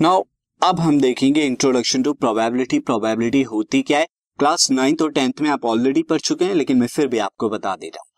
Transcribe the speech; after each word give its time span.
Now 0.00 0.22
अब 0.62 0.80
हम 0.80 1.00
देखेंगे 1.00 1.42
इंट्रोडक्शन 1.42 2.02
टू 2.02 2.12
प्रोबेबिलिटी 2.14 2.78
प्रोबेबिलिटी 2.78 3.42
होती 3.42 3.80
क्या 3.82 3.98
है? 3.98 4.06
क्लास 4.38 4.70
नाइन्थ 4.70 5.00
और 5.02 5.10
टेंथ 5.12 5.40
में 5.40 5.48
आप 5.50 5.64
ऑलरेडी 5.64 6.02
पढ़ 6.02 6.20
चुके 6.20 6.44
हैं, 6.44 6.54
लेकिन 6.54 6.76
मैं 6.76 6.86
फिर 6.86 7.06
भी 7.06 7.18
आपको 7.18 7.48
बता 7.48 7.74
दे 7.76 7.86
रहा 7.86 8.00
हूँ। 8.00 8.10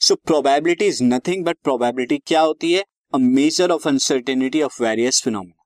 So 0.00 0.14
probability 0.14 0.84
is 0.84 1.02
nothing 1.04 1.44
but 1.44 1.56
probability 1.62 2.18
क्या 2.26 2.40
होती 2.40 2.72
है? 2.72 2.84
A 3.14 3.18
measure 3.18 3.70
of 3.70 3.88
uncertainty 3.88 4.62
of 4.62 4.82
various 4.82 5.20
phenomena 5.24 5.64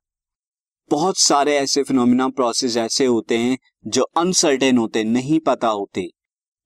बहुत 0.91 1.19
सारे 1.19 1.57
ऐसे 1.57 1.83
फिनोमिना 1.83 2.29
प्रोसेस 2.31 2.77
ऐसे 2.77 3.07
होते 3.07 3.39
हैं 3.39 3.59
जो 3.87 4.03
अनसर्टेन 4.17 4.79
होते, 4.79 5.05
नहीं 5.05 5.41
पता 5.41 5.69
होते। 5.69 6.09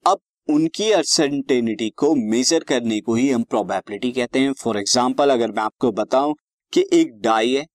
अब 0.07 0.18
उनकी 0.48 0.90
अनसर्टेनिटी 0.93 1.90
को 1.96 2.14
मेजर 2.30 2.64
करने 2.64 3.00
को 3.00 3.14
ही 3.14 3.30
हम 3.30 3.43
प्रोबेबिलिटी 3.43 4.12
कहते 4.12 4.39
हैं। 4.39 4.53
फॉर 4.53 4.79
एग्ज़ाम्पल 4.79 5.30
अगर 5.30 5.53
मैं 5.53 5.62
आपको 5.62 5.93
बताऊँ 5.93 6.34
कि 6.72 6.89
एक 6.93 7.21
डाई 7.21 7.53
है 7.53 7.66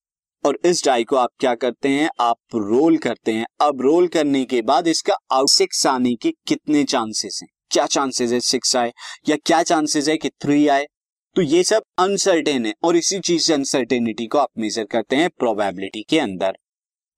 और 0.43 0.59
इस 0.65 0.83
डाई 0.85 1.03
को 1.03 1.15
आप 1.15 1.29
क्या 1.39 1.55
करते 1.55 1.89
हैं? 1.89 2.09
आप 2.19 2.37
रोल 2.55 2.97
करते 2.97 3.31
हैं। 3.31 3.45
अब 3.61 3.81
रोल 3.81 4.07
करने 4.07 4.43
के 4.45 4.61
बाद 4.61 4.87
इसका 4.87 5.13
आउट 5.31 5.49
सिक्स 5.49 5.85
आने 5.87 6.15
के 6.15 6.31
कितने 6.47 6.83
चांसेस 6.83 7.39
हैं? 7.43 7.49
क्या 7.71 7.85
चांसेस 7.85 8.31
है 8.31 8.39
सिक्स 8.39 8.75
आए? 8.75 8.93
या 9.29 9.35
क्या 9.45 9.63
चांसेस 9.63 10.07
है 10.09 10.17
कि 10.17 10.29
थ्री 10.29 10.67
आए? 10.67 10.87
तो 11.35 11.41
ये 11.41 11.63
सब 11.63 11.83
अनसर्टेन 11.99 12.65
है 12.65 12.73
और 12.83 12.95
इसी 12.95 13.19
चीज़ 13.19 13.43
से 13.43 13.53
अनसर्टेनिटी 13.53 14.27
को 14.27 14.37
आप 14.37 14.49
मेजर 14.57 14.83
करते 14.83 15.15
हैं 15.15 15.29
प्रोबेबिलिटी 15.29 16.05
के 16.09 16.19
अंदर। 16.19 16.57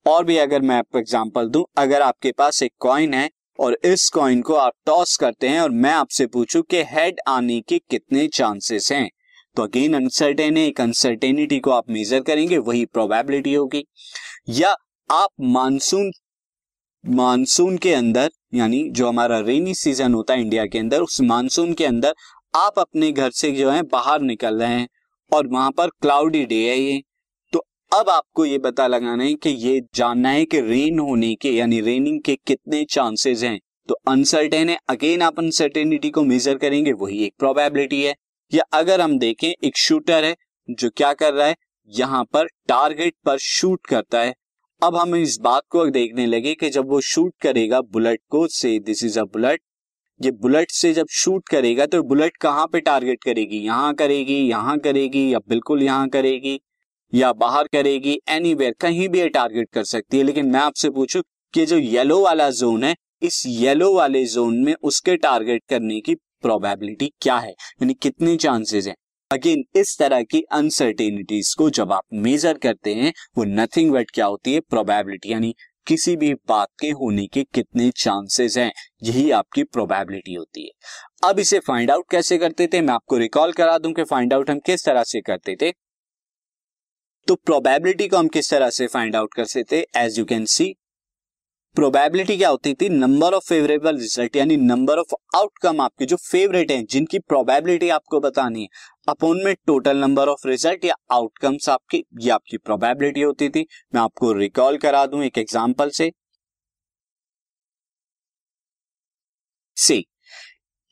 और 0.05 0.23
भी 0.23 0.37
अगर 0.37 0.61
मैं 0.61 0.75
आपको 0.75 0.99
एग्ज़ाम्पल 0.99 1.49
दूँ, 1.49 1.65
अगर 1.77 2.01
आपके 2.01 2.31
पास 2.31 2.63
एक 2.63 2.71
कॉइन 2.79 3.13
है 3.13 3.29
और 3.59 3.77
इस 3.85 4.09
कॉइन 4.09 4.41
को 4.41 4.53
आप 4.53 4.73
टॉस 4.85 5.15
करते 5.17 5.47
हैं 5.47 5.59
और 5.61 5.69
मैं 5.69 5.91
आपसे 5.91 6.25
पूछूँ 6.27 6.61
कि 6.61 6.81
हेड 6.83 7.19
आने 7.27 7.59
के 7.61 7.79
कितने 7.79 8.27
चांसेस 8.27 8.91
हैं। 8.91 9.09
तो 9.55 9.63
अगेन 9.63 9.93
अनसर्टेन 9.93 10.57
है 10.57 10.65
एक 10.67 10.81
अनसर्टेनिटी 10.81 11.59
को 11.59 11.71
आप 11.71 11.89
मेजर 11.89 12.21
करेंगे, 12.21 12.57
वही 12.57 12.85
प्रोबेबिलिटी 12.85 13.53
होगी। 13.53 13.83
या 14.49 14.75
आप 15.09 15.29
मानसून 15.41 16.11
मानसून 17.03 17.77
के 17.77 17.93
अंदर, 17.93 18.29
यानी 18.53 18.83
जो 18.89 19.07
हमारा 19.07 19.39
रेनी 19.39 19.73
सीज़न 19.73 20.13
होता 20.13 20.33
है 20.33 20.41
इंडिया 20.41 20.65
के 20.65 20.79
अंदर, 20.79 21.01
उस 21.01 21.19
मानसून 21.21 21.73
के 21.73 21.85
अंदर 21.85 22.13
आप 22.55 22.79
अपने 22.79 23.11
घर 23.11 23.31
से 23.31 23.51
जो 23.51 23.69
है 23.69 23.81
बाहर 23.83 24.21
निकल 24.21 24.59
रहे 24.59 24.69
हैं 24.69 24.87
और 25.31 25.47
वहाँ 25.47 25.71
पर 25.71 25.87
क्लाउडी 26.01 26.45
डे 26.45 26.55
है 26.69 26.77
ये। 26.77 27.01
तो 27.53 27.65
अब 27.91 28.09
आपको 28.09 28.45
ये 28.45 28.57
पता 28.57 28.87
लगाना 28.87 29.23
है 29.23 29.33
कि 29.33 29.49
ये 29.49 29.81
जानना 29.95 30.29
है 30.29 30.45
कि 30.45 30.61
रेन 30.61 30.99
होने 30.99 31.33
के, 31.35 31.51
यानी 31.51 31.81
रेनिंग 31.81 32.21
के 32.21 32.35
कितने 32.47 32.83
चांसेस 32.85 33.43
हैं। 33.43 33.59
तो 33.89 33.95
अनसर्टेन 34.07 34.69
है 34.69 34.77
अगेन 34.89 35.21
आप 35.21 35.39
अनसर्टेनिटी 35.39 36.09
को 36.09 36.23
मेजर 36.23 36.57
करेंगे, 36.57 36.91
वही 36.93 37.23
एक 37.25 37.33
प्रोबेबिलिटी 37.39 38.01
है। 38.03 38.15
या 38.51 38.63
अगर 38.73 39.01
हम 39.01 39.17
देखें, 39.19 39.49
एक 39.49 39.77
शूटर 39.77 40.23
है, 40.23 40.35
जो 40.69 40.89
क्या 40.89 41.13
कर 41.13 41.33
रहा 41.33 41.47
है, 41.47 41.55
यहाँ 41.89 42.23
पर 42.33 42.47
टारगेट 42.67 43.13
पर 43.25 43.37
शूट 43.39 43.87
करता 43.87 44.21
है। 44.21 44.33
अब 44.81 44.95
हम 44.95 45.15
इस 45.15 45.37
बात 45.41 45.63
को 45.69 45.85
देखने 45.87 46.25
लगे 46.25 46.53
कि 46.55 46.69
जब 46.69 46.89
वो 46.89 46.99
शूट 47.03 47.33
करेगा 47.41 47.81
बुलेट 47.83 48.19
को 48.29 48.47
से 48.49 48.77
दिस 48.79 49.03
इज़ 49.03 49.19
अ 49.19 49.23
बुलेट 49.23 49.61
ये 50.19 50.31
बुलेट 50.33 50.71
से 50.71 50.93
जब 50.93 51.07
शूट 51.11 51.47
करेगा 51.49 51.85
तो 51.85 52.01
बुलेट 52.03 52.37
कहाँ 52.37 52.65
पे 52.67 52.79
टारगेट 52.79 53.23
करेगी? 53.23 53.57
यहाँ 53.57 53.93
करेगी 53.93 54.35
यहाँ 54.39 54.77
करेगी, 54.79 55.33
या 55.33 55.39
बिल्कुल 55.49 55.83
यहाँ 55.83 56.07
करेगी, 56.09 56.59
या 57.13 57.31
बाहर 57.33 57.67
करेगी 57.67 58.17
एनीवेयर 58.29 58.73
कहीं 58.81 59.07
भी 59.09 59.19
ये 59.19 59.29
टारगेट 59.29 59.69
कर 59.73 59.83
सकती 59.83 60.17
है। 60.17 60.23
लेकिन 60.23 60.45
मैं 60.45 60.59
आपसे 60.59 60.89
पूछू 60.89 61.21
कि 61.53 61.65
जो 61.65 61.77
येलो 61.77 62.21
वाला 62.21 62.49
जोन 62.51 62.83
है, 62.83 62.95
इस 63.21 63.43
येलो 63.47 63.93
वाले 63.93 64.25
जोन 64.25 64.57
में 64.57 64.73
उसके 64.83 65.15
टारगेट 65.17 65.63
करने 65.69 65.99
की 66.01 66.15
प्रोबेबिलिटी 66.41 67.13
क्या 67.21 67.37
है? 67.37 67.51
यानी 67.51 67.93
कितने 67.93 68.35
चांसेस 68.37 68.87
हैं? 68.87 68.95
अगेन 69.31 69.63
इस 69.75 69.97
तरह 69.99 70.21
की 70.23 70.41
अनसर्टेनिटीज 70.41 71.53
को 71.53 71.69
जब 71.69 71.91
आप 71.91 72.03
मेजर 72.13 72.57
करते 72.57 72.93
हैं, 72.95 73.13
वो 73.37 73.43
नथिंग 73.43 73.91
बट 73.91 74.11
क्या 74.11 74.25
होती 74.25 74.53
है? 74.53 74.59
प्रोबेबिलिटी 74.59 75.31
यानी 75.31 75.55
किसी 75.87 76.15
भी 76.15 76.33
बात 76.33 76.67
के 76.79 76.89
होने 76.89 77.27
के 77.27 77.43
कितने 77.43 77.91
चांसेस 77.91 78.57
हैं? 78.57 78.71
यही 79.03 79.31
आपकी 79.31 79.63
प्रोबेबिलिटी 79.63 80.33
होती 80.33 80.63
है। 80.63 80.69
अब 81.29 81.39
इसे 81.39 81.59
फाइंड 81.59 81.91
आउट 81.91 82.05
कैसे 82.11 82.37
करते 82.37 82.67
थे? 82.67 82.81
मैं 82.81 82.93
आपको 82.93 83.17
रिकॉल 83.17 83.51
करा 83.51 83.77
दूँ 83.77 83.93
कि 83.93 84.03
फाइंड 84.03 84.33
आउट 84.33 84.49
हम 84.49 84.59
किस 84.59 84.85
तरह 84.85 85.03
से 85.03 85.21
करते 85.21 85.55
थे। 85.61 85.71
तो 87.27 87.35
प्रोबेबिलिटी 87.35 88.07
को 88.07 88.17
हम 88.17 88.27
किस 88.27 88.49
तरह 88.51 88.69
से 88.69 88.87
फाइंड 88.87 89.15
आउट 89.15 89.33
करते 89.33 89.63
थे? 89.63 89.85
As 89.97 90.19
you 90.19 90.25
can 90.25 90.45
see 90.45 90.75
probability 91.79 92.35
क्या 92.37 92.47
होती 92.49 92.73
थी? 92.73 92.87
नंबर 92.89 93.33
ऑफ़ 93.33 93.43
फेवरेबल 93.49 93.97
रिज़ल्ट 93.97 94.35
यानी 94.35 94.55
नंबर 94.57 94.97
ऑफ़ 94.99 95.13
आउटकम 95.37 95.81
आपके 95.81 96.05
जो 96.05 96.15
फेवरेट 96.21 96.71
हैं, 96.71 96.85
जिनकी 96.85 97.19
प्रोबेबिलिटी 97.21 97.89
आपको 97.89 98.19
बतानी 98.19 98.61
है 98.61 98.67
अपॉन 99.09 99.43
में 99.45 99.53
टोटल 99.67 99.97
नंबर 99.97 100.27
ऑफ़ 100.27 100.47
रिज़ल्ट 100.47 100.85
या 100.85 100.95
आउटकम्स 101.11 101.69
आपकी, 101.69 102.03
ये 102.21 102.29
आपकी 102.31 102.57
प्रोबेबिलिटी 102.57 103.21
होती 103.21 103.49
थी। 103.49 103.65
मैं 103.95 104.01
आपको 104.01 104.31
रिकॉल 104.33 104.77
करा 104.77 105.05
दूँ 105.05 105.23
एक 105.23 105.37
एग्जांपल 105.37 105.89
से। 105.89 106.11
सी 109.77 110.03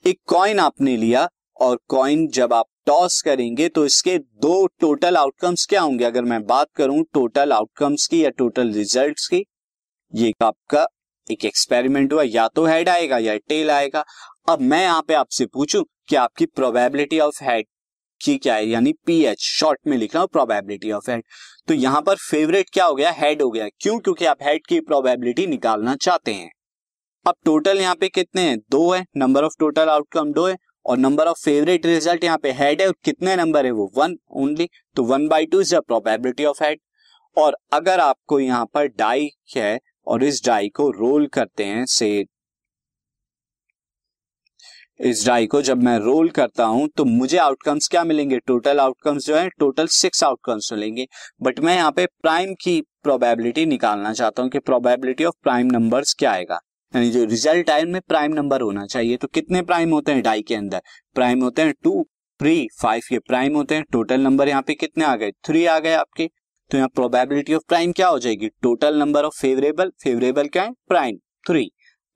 एक 0.06 0.20
कॉइन 0.28 0.60
आपने 0.60 0.96
लिया 0.98 1.28
और 1.60 1.78
कॉइन 1.88 2.28
जब 2.34 2.54
आप 2.54 2.66
टॉस 2.86 3.22
करेंगे 3.22 3.70
तो 3.70 3.86
इसके 3.86 4.18
दो 4.18 4.66
टोटल 4.80 5.18
आउटकम्स 5.18 5.66
क्या 5.66 5.82
होंगे? 5.82 6.06
अगर 6.06 6.24
मैं 6.24 6.44
बात 6.46 6.68
करूँ 6.76 7.04
टोटल 7.14 7.54
आउटकम्स 7.54 8.08
की 8.08 8.24
या 8.24 8.30
टोटल 8.38 8.74
रिजल्ट्स 8.74 9.28
की 9.28 9.44
ये 10.14 10.32
आपका 10.44 10.86
एक 11.28 11.46
एक्सपेरिमेंट 11.46 12.14
हुआ, 12.14 12.24
या 12.24 12.48
तो 12.48 12.66
हेड 12.66 12.90
आएगा, 12.90 13.18
या 13.18 13.36
टेल 13.40 13.72
आएगा। 13.72 14.04
अब 14.50 14.62
मैं 14.62 14.82
यहाँ 14.82 15.02
पे 15.08 15.14
आपसे 15.14 15.46
पूछूँ 15.46 15.84
कि 16.10 16.16
आपकी 16.16 16.46
प्रोबेबिलिटी 16.46 17.20
ऑफ़ 17.20 17.44
हेड 17.44 17.66
की 18.22 18.38
क्या 18.38 18.56
है, 18.56 18.68
यानी 18.68 18.94
पी 19.06 19.24
एच 19.26 19.42
शॉर्ट 19.42 19.80
में 19.88 19.98
लिख 19.98 20.14
रहा 20.16 20.22
हूँ 20.22 20.30
प्रोबेबिलिटी 20.34 20.92
ऑफ़ 20.92 21.10
हेड 21.12 21.24
तो 21.68 21.74
यहाँ 21.74 22.02
पर 22.02 22.16
फेवरेट 22.22 22.70
क्या 22.74 22.86
हो 22.86 22.96
गया? 22.96 23.12
हेड 23.12 23.42
हो 23.42 23.50
गया। 23.52 23.68
क्यों? 23.80 23.98
क्योंकि 24.00 24.26
आप 24.26 24.44
हेड 24.44 24.66
की 24.68 24.80
प्रोबेबिलिटी 24.82 25.48
निकालना 25.48 25.96
चाहते 25.96 26.34
हैं। 26.34 26.50
अब 27.26 27.36
टोटल 27.46 27.80
यहाँ 27.80 27.96
पे 27.96 28.08
कितने 28.10 28.42
हैं? 28.42 28.58
दो 28.72 28.92
है। 28.92 29.06
नंबर 29.18 29.44
ऑफ़ 29.44 29.54
टोटल 29.60 29.90
आउटकम 29.90 30.32
दो 30.34 30.48
है। 30.48 30.56
और 30.86 30.98
नंबर 30.98 31.28
ऑफ़ 31.28 31.38
फेवरेट 31.44 31.86
रिज़ल्ट 31.86 32.24
यहाँ 32.24 32.38
पे 32.38 32.52
हेड 32.52 32.82
है। 32.82 32.88
और 32.88 32.94
कितने 33.04 33.36
नंबर 33.36 33.66
है 33.66 33.72
वो? 33.72 33.92
वन 33.98 34.16
ओनली 34.34 34.70
तो 34.96 35.04
one 35.04 35.28
by 35.28 35.46
two 35.46 35.62
is 35.62 35.76
the 35.76 35.82
probability 35.88 36.46
of 36.46 36.64
head 36.64 36.80
और 37.38 37.58
अगर 37.74 38.00
आपको 38.00 38.40
यहाँ 38.40 38.66
पर 38.74 38.88
डाई 38.98 39.30
है 39.56 39.80
और 40.08 40.24
इस 40.24 40.46
डाई 40.46 40.70
को 40.76 40.90
रोल 40.92 41.28
करते 41.34 41.64
हैं 41.66 41.86
से 41.88 42.26
इस 45.00 45.26
डाई 45.26 45.48
को 45.48 45.62
जब 45.62 45.84
मैं 45.84 45.98
रोल 46.00 46.30
करता 46.30 46.66
हूँ 46.66 46.88
तो 46.98 47.06
मुझे 47.06 47.38
आउटकम्स 47.38 47.88
क्या 47.88 48.04
मिलेंगे? 48.04 48.38
टोटल 48.40 48.80
आउटकम्स 48.80 49.26
जो 49.26 49.36
है, 49.36 49.50
टोटल 49.50 49.88
सिक्स 49.88 50.24
आउटकम्स 50.24 50.72
मिलेंगे। 50.74 51.06
बट 51.44 51.60
मैं 51.60 51.76
यहाँ 51.76 51.92
पे 51.92 52.06
प्राइम 52.22 52.54
की 52.64 52.80
प्रोबेबिलिटी 53.04 53.66
निकालना 53.66 54.14
चाहता 54.14 54.44
हूँ 54.44 54.50
कि 54.52 54.60
प्रोबेबिलिटी 54.60 55.26
ऑफ़ 55.26 55.36
प्राइम 55.44 55.68
नंबर्स 55.72 56.14
क्या 56.14 56.32
आएगा। 56.32 56.60
यानी 56.94 57.10
जो 57.12 57.24
रिज़ल्ट 57.26 57.70
आए 57.70 57.84
उनमें 57.84 58.02
प्राइम 58.08 58.34
नंबर 58.34 58.62
होना 58.62 58.86
चाहिए 58.86 59.18
तो 59.18 59.28
कितने 59.28 59.62
प्राइम 59.62 59.92
होते 59.92 60.12
हैं 60.12 60.22
डाई 60.24 60.42
के 60.42 60.56
अंदर? 60.56 60.82
प्राइम 61.16 61.44
होते 61.44 61.62
हैं 61.62 61.74
टू, 61.84 62.04
थ्री, 62.40 62.68
फाइव, 62.82 63.02
ये 63.12 63.20
प्राइम 63.20 63.56
होते 63.56 63.76
हैं। 63.76 63.84
टोटल 63.92 64.22
नंबर 64.22 64.48
यहाँ 64.50 64.62
पे 64.62 64.74
कितने 64.76 65.06
आ 65.06 65.16
गए? 65.16 65.32
थ्री 65.46 65.66
आ 65.66 65.80
गए 65.80 65.94
आपके। 65.96 66.30
तो 66.72 66.78
यहाँ 66.78 66.90
प्रोबेबिलिटी 66.96 67.54
ऑफ़ 67.54 67.64
प्राइम 67.68 67.92
क्या 67.92 68.08
हो 68.08 68.18
जाएगी? 68.20 68.48
Total 68.64 68.98
number 69.00 69.24
of 69.26 69.40
favourable 69.42 69.92
favourable 70.04 70.48
क्या 70.48 70.64
है? 70.64 70.72
प्राइम 70.88 71.18
थ्री 71.48 71.70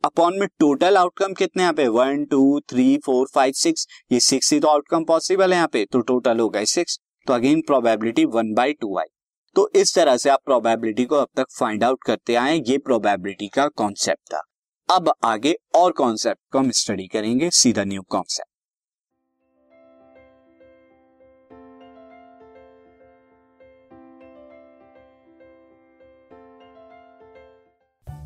अपॉन 0.04 0.40
में 0.40 0.48
टोटल 0.60 0.98
आउटकम 0.98 1.34
कितने 1.34 1.64
यहाँ 1.64 1.74
पे? 1.74 1.88
One 1.88 2.26
two 2.32 2.60
three 2.70 2.98
four 3.06 3.28
five 3.36 3.54
six 3.56 3.88
ये 4.12 4.20
सिक्स 4.20 4.52
ही 4.54 4.60
तो 4.60 4.68
आउटकम 4.68 5.04
पॉसिबल 5.06 5.52
है 5.52 5.58
यहाँ 5.58 5.68
पे 5.74 5.86
तो 5.92 6.02
टोटल 6.02 6.40
हो 6.40 6.50
गए 6.50 6.66
सिक्स 6.66 7.00
तो 7.28 7.34
again 7.34 7.62
probability 7.62 8.26
one 8.28 8.54
by 8.54 8.74
two 8.74 8.98
आई 9.00 9.08
तो 9.56 9.70
इस 9.76 9.96
तरह 9.96 10.18
से 10.18 10.30
आप 10.30 10.40
प्रोबेबिलिटी 10.46 11.06
को 11.06 11.16
अब 11.16 11.28
तक 11.38 11.52
फाइंड 11.60 11.84
आउट 11.84 12.04
करते 12.06 12.36
आए 12.36 12.60
ये 12.60 12.78
प्रोबेबिलिटी 12.80 13.48
का 13.48 13.68
कॉन्सेप्ट 13.68 14.34
था। 14.34 14.44
अब 14.90 15.14
आगे 15.24 15.56
और 15.76 15.92
कॉन्सेप्ट 15.94 16.42
को 16.52 16.60
हम 16.60 16.72
स्टडी 16.74 17.08
करेंगे, 17.08 17.50
सीधा 17.52 17.84
new 17.84 18.02
concept 18.10 18.50